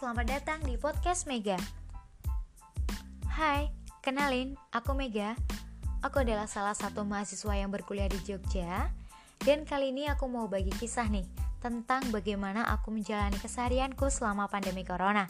[0.00, 1.60] selamat datang di podcast Mega.
[3.28, 3.68] Hai,
[4.00, 5.36] kenalin, aku Mega.
[6.00, 8.88] Aku adalah salah satu mahasiswa yang berkuliah di Jogja.
[9.44, 11.28] Dan kali ini aku mau bagi kisah nih
[11.60, 15.28] tentang bagaimana aku menjalani keseharianku selama pandemi corona.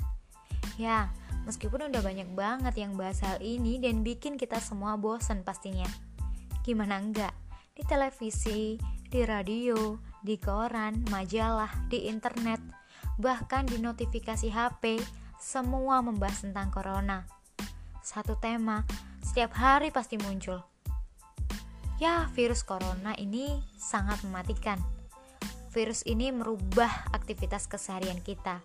[0.79, 1.11] Ya,
[1.51, 5.91] meskipun udah banyak banget yang bahas hal ini dan bikin kita semua bosen pastinya.
[6.63, 7.35] Gimana enggak?
[7.75, 8.79] Di televisi,
[9.11, 12.80] di radio, di koran, majalah, di internet,
[13.21, 14.97] bahkan di notifikasi HP,
[15.37, 17.29] semua membahas tentang corona.
[18.01, 18.89] Satu tema,
[19.21, 20.65] setiap hari pasti muncul.
[22.01, 24.81] Ya, virus corona ini sangat mematikan.
[25.71, 28.65] Virus ini merubah aktivitas keseharian kita,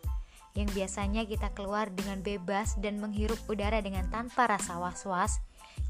[0.56, 5.44] yang biasanya kita keluar dengan bebas dan menghirup udara dengan tanpa rasa was-was,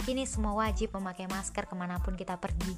[0.03, 2.73] kini semua wajib memakai masker ke mana pun kita pergi.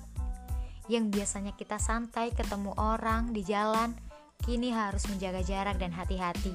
[0.92, 3.96] Yang biasanya kita santai ketemu orang di jalan,
[4.44, 6.54] kini harus menjaga jarak dan hati-hati.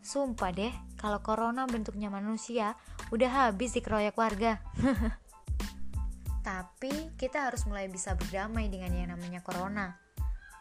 [0.00, 2.76] Sumpah deh, kalau corona bentuknya manusia,
[3.12, 4.58] udah habis dikeroyok warga.
[6.48, 9.96] Tapi kita harus mulai bisa berdamai dengan yang namanya corona.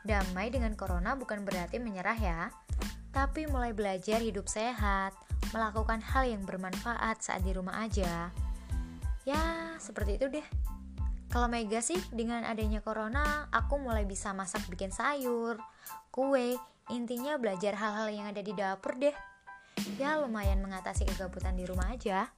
[0.03, 2.39] Damai dengan corona bukan berarti menyerah ya,
[3.09, 5.11] tapi mulai belajar hidup sehat,
[5.51, 8.31] melakukan hal yang bermanfaat saat di rumah aja.
[9.27, 10.47] Ya, seperti itu deh.
[11.29, 15.61] Kalau Mega sih dengan adanya corona, aku mulai bisa masak bikin sayur,
[16.09, 16.57] kue,
[16.89, 19.13] intinya belajar hal-hal yang ada di dapur deh.
[20.01, 22.33] Ya lumayan mengatasi kegabutan di rumah aja.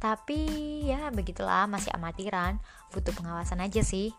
[0.00, 0.40] Tapi
[0.88, 2.56] ya begitulah masih amatiran,
[2.96, 4.16] butuh pengawasan aja sih.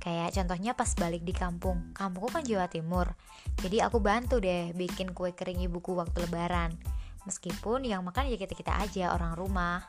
[0.00, 3.12] Kayak contohnya pas balik di kampung, kampungku kan Jawa Timur.
[3.60, 6.72] Jadi aku bantu deh bikin kue kering ibuku waktu lebaran.
[7.28, 9.84] Meskipun yang makan ya kita-kita aja orang rumah.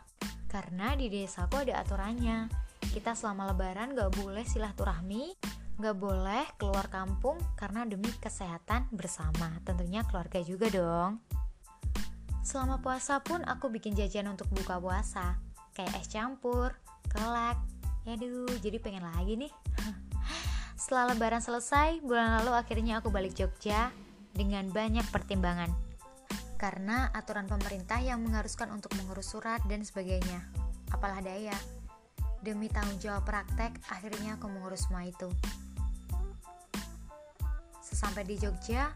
[0.51, 5.37] Karena di desaku ada aturannya kita selama lebaran gak boleh silaturahmi,
[5.77, 9.61] gak boleh keluar kampung karena demi kesehatan bersama.
[9.61, 11.21] Tentunya keluarga juga dong.
[12.41, 15.37] Selama puasa pun aku bikin jajan untuk buka puasa,
[15.77, 16.73] kayak es campur,
[17.11, 17.59] kelak.
[18.07, 19.51] Yaduh, jadi pengen lagi nih.
[20.79, 23.91] Setelah lebaran selesai, bulan lalu akhirnya aku balik Jogja
[24.31, 25.69] dengan banyak pertimbangan.
[26.57, 30.47] Karena aturan pemerintah yang mengharuskan untuk mengurus surat dan sebagainya.
[30.89, 31.53] Apalah daya,
[32.47, 35.27] Demi tanggung jawab praktek, akhirnya aku mengurus semua itu.
[37.83, 38.87] Sesampai di Jogja,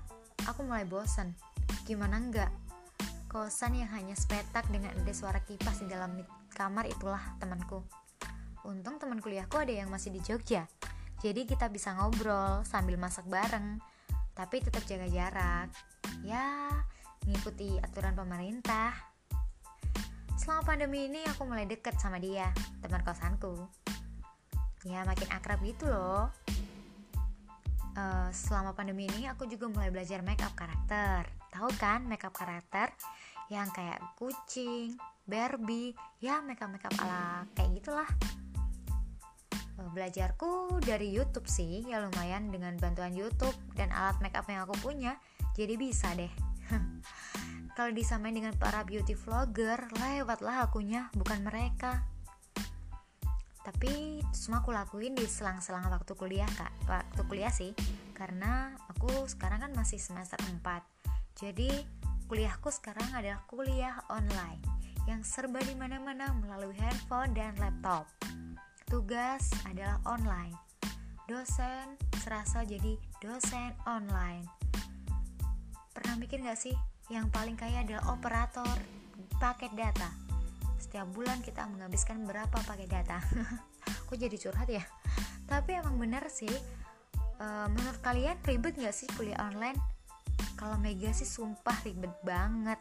[0.47, 1.35] aku mulai bosan.
[1.84, 2.47] Gimana enggak?
[3.28, 6.16] Kosan yang hanya sepetak dengan ada suara kipas di dalam
[6.56, 7.84] kamar itulah temanku.
[8.63, 10.63] Untung teman kuliahku ada yang masih di Jogja.
[11.19, 13.83] Jadi kita bisa ngobrol sambil masak bareng,
[14.31, 15.68] tapi tetap jaga jarak.
[16.23, 16.72] Ya,
[17.28, 19.10] ngikuti aturan pemerintah.
[20.40, 22.52] Selama pandemi ini aku mulai deket sama dia,
[22.84, 23.68] teman kosanku.
[24.86, 26.30] Ya makin akrab gitu loh.
[27.92, 31.28] Uh, selama pandemi ini aku juga mulai belajar make up karakter.
[31.52, 32.88] Tahu kan make up karakter
[33.52, 34.96] yang kayak kucing,
[35.28, 35.92] Barbie,
[36.24, 38.09] ya make up make up ala kayak gitulah.
[39.75, 44.63] Uh, belajarku dari YouTube sih, ya lumayan dengan bantuan YouTube dan alat make up yang
[44.63, 45.19] aku punya,
[45.53, 46.50] jadi bisa deh.
[47.77, 52.03] Kalau disamain dengan para beauty vlogger, lewatlah akunya, bukan mereka.
[53.61, 56.73] Tapi semua aku lakuin di selang-selang waktu kuliah, Kak.
[56.89, 57.71] Waktu kuliah sih,
[58.17, 60.83] karena aku sekarang kan masih semester 4.
[61.38, 61.69] Jadi,
[62.27, 64.61] kuliahku sekarang adalah kuliah online
[65.09, 68.05] yang serba di mana-mana melalui handphone dan laptop.
[68.85, 70.53] Tugas adalah online.
[71.25, 74.45] Dosen serasa jadi dosen online.
[75.91, 76.75] Pernah mikir gak sih
[77.12, 78.79] yang paling kaya adalah operator
[79.41, 80.07] paket data.
[80.79, 83.19] Setiap bulan kita menghabiskan berapa paket data?
[84.07, 84.84] Kok jadi curhat ya?
[85.50, 86.51] Tapi emang bener sih.
[87.41, 89.75] E, menurut kalian ribet gak sih kuliah online?
[90.56, 92.80] Kalau Mega sih sumpah ribet banget.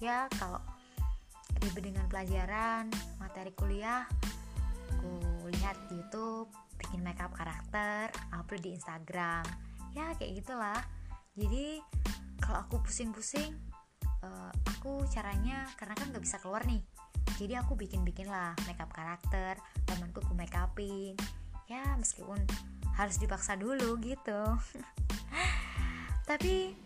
[0.00, 0.62] Ya kalau
[1.60, 2.88] ribet dengan pelajaran,
[3.20, 4.06] materi kuliah,
[4.94, 9.42] aku lihat YouTube, bikin makeup karakter, upload di Instagram.
[9.92, 10.80] Ya kayak gitulah.
[11.32, 11.80] Jadi
[12.42, 13.56] kalau aku pusing-pusing
[14.20, 16.84] uh, aku caranya karena kan nggak bisa keluar nih.
[17.40, 19.56] Jadi aku bikin-bikin lah makeup karakter
[19.88, 21.16] temanku ku make upin
[21.70, 22.36] ya meskipun
[22.98, 24.42] harus dipaksa dulu gitu.
[26.28, 26.76] Tapi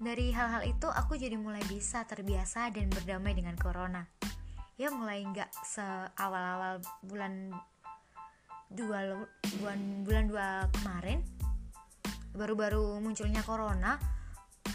[0.00, 4.08] dari hal-hal itu aku jadi mulai bisa terbiasa dan berdamai dengan corona.
[4.80, 7.52] Ya mulai nggak seawal-awal bulan
[8.72, 9.28] dua
[9.60, 10.46] bulan bulan dua
[10.80, 11.20] kemarin
[12.32, 14.00] baru-baru munculnya corona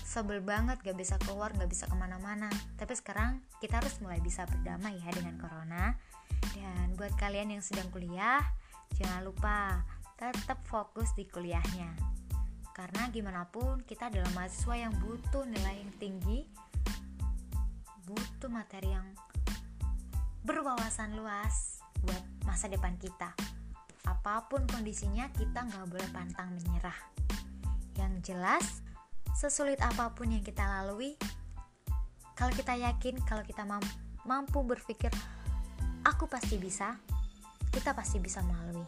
[0.03, 4.43] sebel banget gak bisa keluar gak bisa ke mana-mana tapi sekarang kita harus mulai bisa
[4.47, 5.95] berdamai ya dengan corona
[6.53, 8.41] dan buat kalian yang sedang kuliah
[8.95, 9.83] jangan lupa
[10.17, 12.17] tetap fokus di kuliahnya
[12.77, 16.45] Karena gimana pun kita adalah mahasiswa yang butuh nilai yang tinggi,
[18.05, 19.17] butuh materi yang
[20.45, 23.33] berwawasan luas buat masa depan kita.
[24.05, 26.93] Apa pun kondisinya, kita nggak boleh pantang menyerah.
[27.97, 28.65] Yang jelas,
[29.33, 31.17] sesulit apa pun yang kita lalui,
[32.37, 33.65] kalau kita yakin, kalau kita
[34.23, 35.09] mampu berpikir,
[36.05, 37.01] aku pasti bisa,
[37.73, 38.85] kita pasti bisa melalui.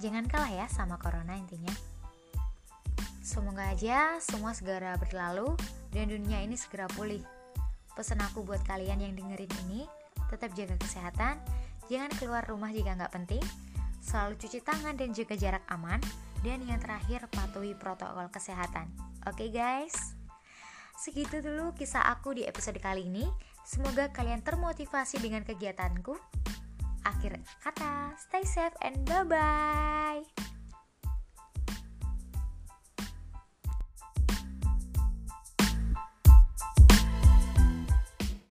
[0.00, 1.72] Jangan kalah ya sama corona intinya.
[3.20, 5.52] Semoga aja semua segera berlalu
[5.92, 7.20] dan dunia ini segera pulih.
[7.92, 9.84] Pesan aku buat kalian yang dengerin ini,
[10.32, 11.36] tetap jaga kesehatan,
[11.92, 13.44] jangan keluar rumah jika nggak penting,
[14.00, 16.00] selalu cuci tangan dan jaga jarak aman,
[16.40, 18.88] dan yang terakhir patuhi protokol kesehatan.
[19.28, 20.16] Oke okay guys,
[20.96, 23.28] segitu dulu kisah aku di episode kali ini.
[23.64, 26.16] Semoga kalian termotivasi dengan kegiatanku.
[27.04, 30.39] Akhir kata, stay safe and bye-bye.